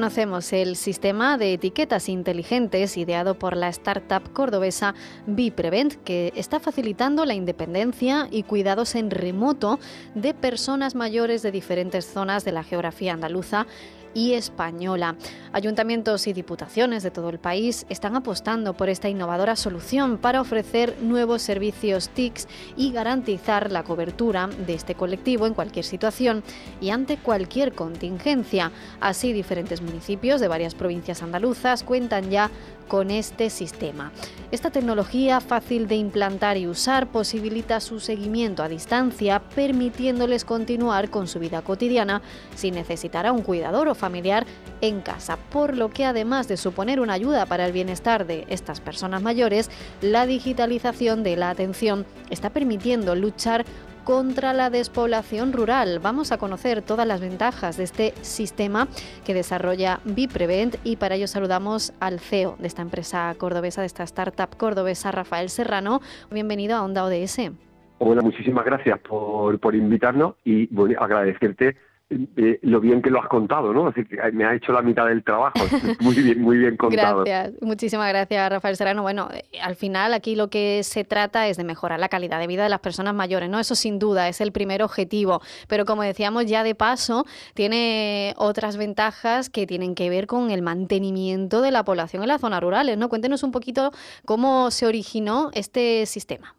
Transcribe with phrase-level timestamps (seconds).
[0.00, 4.94] Conocemos el sistema de etiquetas inteligentes ideado por la startup cordobesa
[5.26, 9.78] Biprevent, que está facilitando la independencia y cuidados en remoto
[10.14, 13.66] de personas mayores de diferentes zonas de la geografía andaluza
[14.14, 15.16] y española.
[15.52, 20.96] Ayuntamientos y diputaciones de todo el país están apostando por esta innovadora solución para ofrecer
[21.02, 26.42] nuevos servicios TICs y garantizar la cobertura de este colectivo en cualquier situación
[26.80, 28.72] y ante cualquier contingencia.
[29.00, 32.50] Así, diferentes municipios de varias provincias andaluzas cuentan ya
[32.90, 34.10] con este sistema.
[34.50, 41.28] Esta tecnología fácil de implantar y usar posibilita su seguimiento a distancia, permitiéndoles continuar con
[41.28, 42.20] su vida cotidiana
[42.56, 44.46] sin necesitar a un cuidador o familiar
[44.80, 48.80] en casa, por lo que además de suponer una ayuda para el bienestar de estas
[48.80, 49.70] personas mayores,
[50.00, 53.64] la digitalización de la atención está permitiendo luchar
[54.04, 56.00] contra la despoblación rural.
[56.00, 58.88] Vamos a conocer todas las ventajas de este sistema
[59.24, 64.02] que desarrolla Biprevent y para ello saludamos al CEO de esta empresa cordobesa, de esta
[64.04, 66.00] startup cordobesa, Rafael Serrano.
[66.30, 67.52] Bienvenido a Onda ODS.
[67.98, 71.76] Hola, muchísimas gracias por, por invitarnos y agradecerte
[72.10, 73.92] eh, lo bien que lo has contado, ¿no?
[73.92, 75.58] Que me ha hecho la mitad del trabajo.
[76.00, 77.24] Muy bien, muy bien contado.
[77.24, 79.02] Gracias, muchísimas gracias Rafael Serrano.
[79.02, 82.46] Bueno, eh, al final aquí lo que se trata es de mejorar la calidad de
[82.46, 83.60] vida de las personas mayores, ¿no?
[83.60, 88.76] Eso sin duda es el primer objetivo, pero como decíamos ya de paso, tiene otras
[88.76, 92.98] ventajas que tienen que ver con el mantenimiento de la población en las zonas rurales,
[92.98, 93.08] ¿no?
[93.08, 93.92] Cuéntenos un poquito
[94.24, 96.54] cómo se originó este sistema.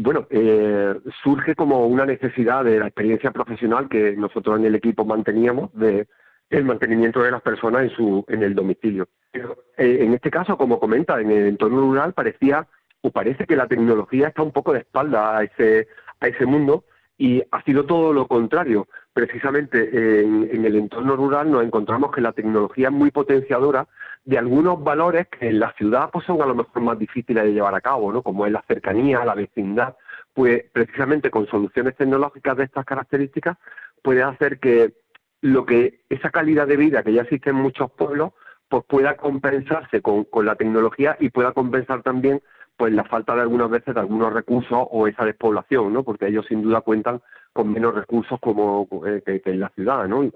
[0.00, 0.94] Bueno, eh,
[1.24, 6.06] surge como una necesidad de la experiencia profesional que nosotros en el equipo manteníamos de
[6.50, 9.08] el mantenimiento de las personas en su en el domicilio.
[9.32, 12.68] Pero, eh, en este caso, como comenta, en el entorno rural parecía
[13.00, 15.88] o parece que la tecnología está un poco de espalda a ese
[16.20, 16.84] a ese mundo
[17.18, 18.86] y ha sido todo lo contrario.
[19.12, 23.88] Precisamente en, en el entorno rural nos encontramos que la tecnología es muy potenciadora
[24.24, 27.52] de algunos valores que en la ciudad pues son a lo mejor más difíciles de
[27.52, 28.22] llevar a cabo, ¿no?
[28.22, 29.96] Como es la cercanía, la vecindad,
[30.34, 33.56] pues precisamente con soluciones tecnológicas de estas características
[34.02, 34.94] puede hacer que
[35.40, 38.32] lo que esa calidad de vida que ya existe en muchos pueblos
[38.68, 42.42] pues pueda compensarse con, con la tecnología y pueda compensar también
[42.76, 46.04] pues la falta de algunas veces de algunos recursos o esa despoblación, ¿no?
[46.04, 47.20] Porque ellos sin duda cuentan
[47.52, 50.20] con menos recursos como eh, que, que en la ciudad, ¿no?
[50.20, 50.30] O,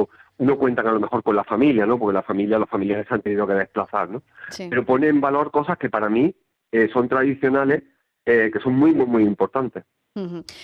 [0.00, 0.08] o
[0.38, 1.98] no cuentan a lo mejor con la familia, ¿no?
[1.98, 4.22] Porque la familia, los familiares se han tenido que desplazar, ¿no?
[4.50, 4.66] Sí.
[4.68, 6.34] Pero pone en valor cosas que para mí
[6.72, 7.82] eh, son tradicionales,
[8.24, 9.84] eh, que son muy, muy, muy importantes.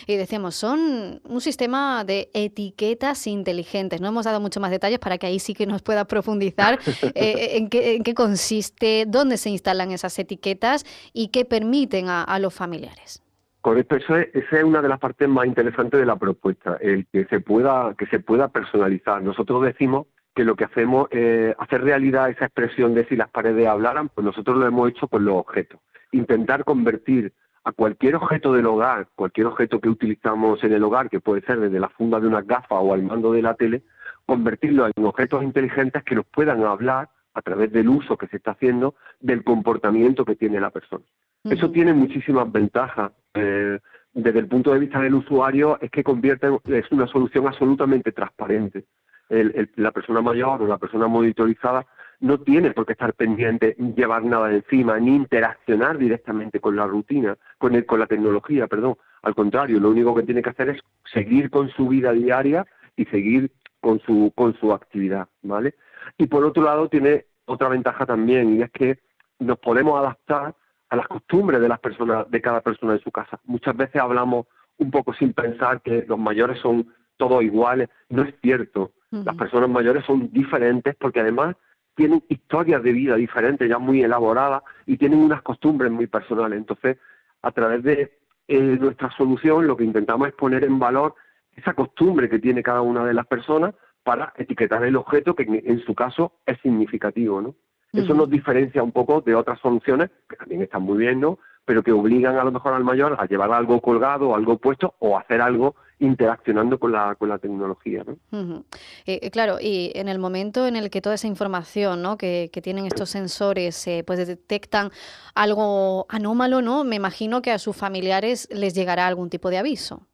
[0.07, 4.01] Y decíamos, son un sistema de etiquetas inteligentes.
[4.01, 6.79] No hemos dado mucho más detalles para que ahí sí que nos pueda profundizar
[7.17, 12.23] eh, en, qué, en qué consiste, dónde se instalan esas etiquetas y qué permiten a,
[12.23, 13.25] a los familiares.
[13.61, 17.07] Correcto, eso es, esa es una de las partes más interesantes de la propuesta, el
[17.13, 19.23] que se pueda, que se pueda personalizar.
[19.23, 23.67] Nosotros decimos que lo que hacemos es hacer realidad esa expresión de si las paredes
[23.67, 25.79] hablaran, pues nosotros lo hemos hecho con los objetos.
[26.13, 27.35] Intentar convertir
[27.65, 31.61] a cualquier objeto del hogar, cualquier objeto que utilizamos en el hogar, que puede ser
[31.61, 33.83] desde la funda de una gafa o al mando de la tele,
[34.25, 38.53] convertirlo en objetos inteligentes que nos puedan hablar a través del uso que se está
[38.53, 41.05] haciendo del comportamiento que tiene la persona.
[41.45, 43.13] Eso tiene muchísimas ventajas.
[43.35, 43.79] Eh,
[44.13, 48.85] desde el punto de vista del usuario, es que convierte, es una solución absolutamente transparente.
[49.29, 51.87] El- el- la persona mayor o la persona monitorizada
[52.19, 57.37] no tiene por qué estar pendiente, llevar nada encima, ni interaccionar directamente con la rutina,
[57.57, 58.97] con, el- con la tecnología, perdón.
[59.23, 60.81] Al contrario, lo único que tiene que hacer es
[61.11, 62.67] seguir con su vida diaria
[62.97, 63.51] y seguir
[63.81, 65.75] con su, con su actividad, ¿vale?
[66.19, 68.99] Y por otro lado, tiene otra ventaja también, y es que
[69.39, 70.55] nos podemos adaptar
[70.91, 73.41] a las costumbres de las personas, de cada persona en su casa.
[73.45, 74.47] Muchas veces hablamos
[74.79, 77.89] un poco sin pensar que los mayores son todos iguales.
[78.09, 78.93] No es cierto.
[79.11, 81.57] Las personas mayores son diferentes porque además
[81.97, 86.59] tienen historias de vida diferentes, ya muy elaboradas, y tienen unas costumbres muy personales.
[86.59, 86.97] Entonces,
[87.43, 88.19] a través de
[88.49, 91.15] eh, nuestra solución, lo que intentamos es poner en valor
[91.57, 95.81] esa costumbre que tiene cada una de las personas para etiquetar el objeto que en,
[95.85, 97.55] su caso es significativo, ¿no?
[97.93, 101.41] Eso nos diferencia un poco de otras soluciones, que también están muy bien, ¿no?
[101.65, 105.19] Pero que obligan a lo mejor al mayor a llevar algo colgado, algo puesto o
[105.19, 108.05] hacer algo interaccionando con la, con la tecnología.
[108.05, 108.65] ¿no?
[109.07, 112.17] Eh, eh, claro, y en el momento en el que toda esa información ¿no?
[112.17, 114.91] que, tienen estos sensores eh, pues detectan
[115.35, 116.85] algo anómalo, ¿no?
[116.85, 120.07] me imagino que a sus familiares les llegará algún tipo de aviso.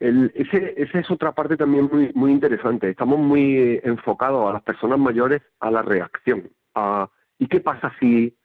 [0.00, 2.90] El, ese, esa es otra parte también muy, muy interesante.
[2.90, 6.50] Estamos muy enfocados a las personas mayores a la reacción.
[6.74, 7.08] A,
[7.38, 8.36] ¿Y qué pasa si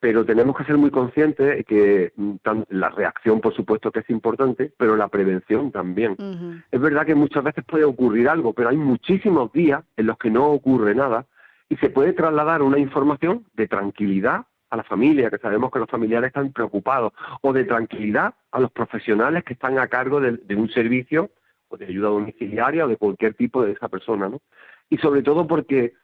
[0.00, 2.36] pero tenemos que ser muy conscientes de que mm,
[2.70, 6.16] la reacción, por supuesto, que es importante, pero la prevención también.
[6.70, 10.30] Es verdad que muchas veces puede ocurrir algo, pero hay muchísimos días en los que
[10.30, 11.26] no ocurre nada
[11.68, 15.90] y se puede trasladar una información de tranquilidad a la familia, que sabemos que los
[15.90, 17.12] familiares están preocupados,
[17.42, 21.30] o de tranquilidad a los profesionales que están a cargo de, un servicio
[21.68, 24.40] o de ayuda domiciliaria o de cualquier tipo de esa persona, ¿no?
[24.88, 25.94] Y sobre todo porque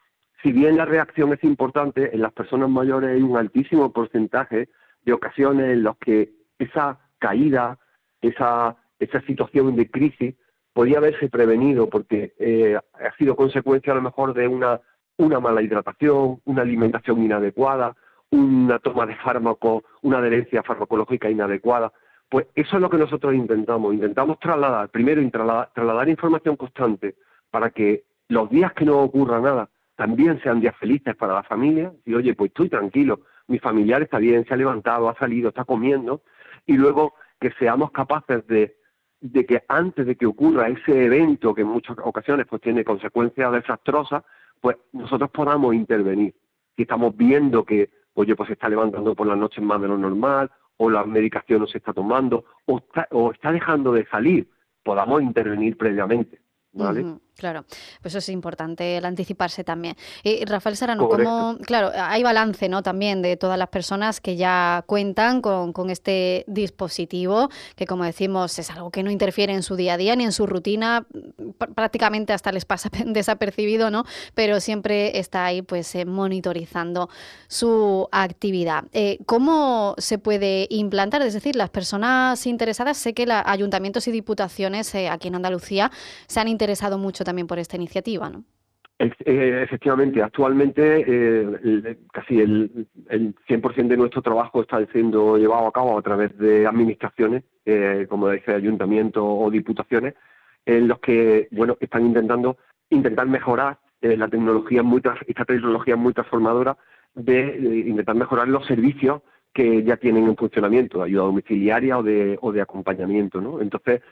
[0.42, 4.68] si bien la reacción es importante, en las personas mayores hay un altísimo porcentaje
[5.02, 7.78] de ocasiones en las que esa caída,
[8.20, 10.34] esa, esa situación de crisis,
[10.72, 14.80] podía haberse prevenido porque eh, ha sido consecuencia a lo mejor de una,
[15.16, 17.96] una mala hidratación, una alimentación inadecuada,
[18.30, 21.92] una toma de fármaco, una adherencia farmacológica inadecuada.
[22.28, 23.94] Pues eso es lo que nosotros intentamos.
[23.94, 27.16] Intentamos trasladar, primero trasladar, información constante
[27.50, 31.92] para que los días que no ocurra nada, también sean días felices para la familia,
[32.04, 35.64] y oye, pues estoy tranquilo, mi familiar está bien, se ha levantado, ha salido, está
[35.64, 36.22] comiendo,
[36.66, 38.76] y luego que seamos capaces de,
[39.20, 43.52] de que antes de que ocurra ese evento que en muchas ocasiones pues tiene consecuencias
[43.52, 44.24] desastrosas,
[44.60, 46.34] pues nosotros podamos intervenir.
[46.74, 49.96] Si estamos viendo que, oye, pues se está levantando por las noches más de lo
[49.96, 54.48] normal, o la medicación no se está tomando, o está, o está dejando de salir,
[54.82, 56.40] podamos intervenir previamente.
[56.72, 57.18] ¿vale?
[57.36, 57.66] Claro,
[58.00, 59.94] pues eso es importante, el anticiparse también.
[60.22, 62.82] Y Rafael Serrano, ¿cómo, claro, hay balance, ¿no?
[62.82, 68.58] También de todas las personas que ya cuentan con, con, este dispositivo, que como decimos
[68.58, 71.06] es algo que no interfiere en su día a día ni en su rutina,
[71.74, 74.04] prácticamente hasta les pasa desapercibido, ¿no?
[74.34, 77.10] Pero siempre está ahí, pues, eh, monitorizando
[77.48, 78.84] su actividad.
[78.92, 81.20] Eh, ¿Cómo se puede implantar?
[81.20, 85.90] Es decir, las personas interesadas, sé que los ayuntamientos y diputaciones eh, aquí en Andalucía
[86.26, 88.44] se han interesado mucho también por esta iniciativa, ¿no?
[88.98, 95.72] Eh, efectivamente, actualmente eh, casi el, el 100% de nuestro trabajo está siendo llevado a
[95.72, 100.14] cabo a través de administraciones, eh, como dice ayuntamientos o diputaciones,
[100.64, 102.56] en los que bueno están intentando
[102.88, 106.76] intentar mejorar la tecnología muy esta tecnología muy transformadora
[107.14, 112.38] de, intentar mejorar los servicios que ya tienen en funcionamiento, de ayuda domiciliaria o de,
[112.40, 113.60] o de acompañamiento, ¿no?
[113.60, 114.02] Entonces,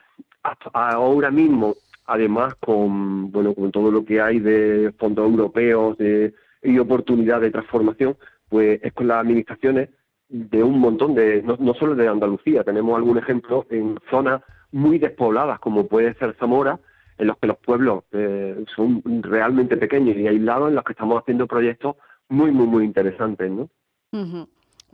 [0.73, 1.75] ahora mismo
[2.07, 5.97] además con bueno con todo lo que hay de fondos europeos
[6.63, 8.17] y oportunidad de transformación,
[8.49, 9.91] pues es con las administraciones
[10.29, 14.43] de un montón de, no, solo de Andalucía, tenemos algún ejemplo en zonas
[14.73, 16.81] muy despobladas como puede ser Zamora,
[17.19, 21.21] en los que los pueblos eh, son realmente pequeños y aislados, en los que estamos
[21.23, 21.97] haciendo proyectos
[22.29, 23.69] muy, muy, muy interesantes, ¿no?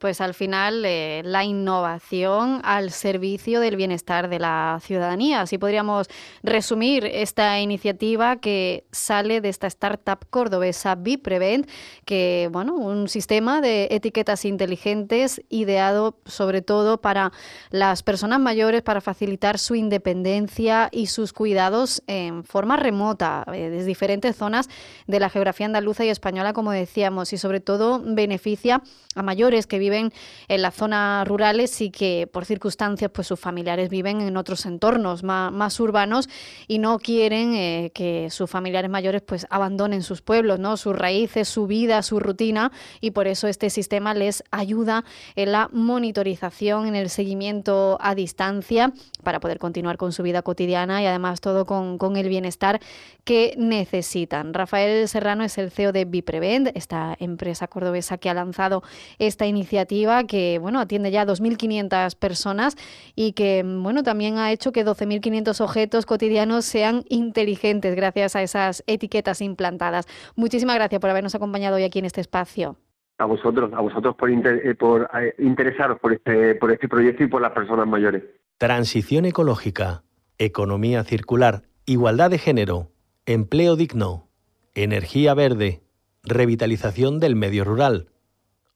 [0.01, 5.43] Pues al final eh, la innovación al servicio del bienestar de la ciudadanía.
[5.43, 6.09] Así podríamos
[6.43, 11.69] resumir esta iniciativa que sale de esta startup cordobesa Biprevent,
[12.05, 17.33] que bueno, un sistema de etiquetas inteligentes ideado sobre todo para
[17.71, 23.87] las personas mayores para facilitar su independencia y sus cuidados en forma remota eh, desde
[23.87, 24.69] diferentes zonas
[25.07, 28.83] de la geografía andaluza y española, como decíamos, y sobre todo beneficia
[29.15, 30.13] a mayores que viven viven
[30.49, 35.23] en las zonas rurales y que por circunstancias pues sus familiares viven en otros entornos
[35.25, 36.29] más, urbanos
[36.69, 40.77] y no quieren eh, que sus familiares mayores pues abandonen sus pueblos, ¿no?
[40.77, 42.71] sus raíces, su vida, su rutina
[43.01, 45.05] y por eso este sistema les ayuda
[45.35, 48.93] en la monitorización, en el seguimiento a distancia
[49.25, 52.81] para poder continuar con su vida cotidiana y además todo con, con el bienestar
[53.25, 54.55] que necesitan.
[54.55, 58.83] Rafael Serrano es el CEO de Biprevent, esta empresa cordobesa que ha lanzado
[59.19, 59.80] esta iniciativa
[60.27, 62.77] que bueno, atiende ya a 2.500 personas
[63.15, 68.85] y que bueno, también ha hecho que 12.500 objetos cotidianos sean inteligentes gracias a esas
[68.87, 70.07] etiquetas implantadas.
[70.37, 72.77] Muchísimas gracias por habernos acompañado hoy aquí en este espacio.
[73.19, 77.27] A vosotros, a vosotros por, eh, por eh, interesaros por este, por este proyecto y
[77.27, 78.23] por las personas mayores.
[78.57, 80.03] Transición ecológica,
[80.39, 82.91] economía circular, igualdad de género,
[83.27, 84.29] empleo digno,
[84.75, 85.83] energía verde,
[86.23, 88.09] revitalización del medio rural.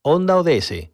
[0.02, 0.93] Onda ODS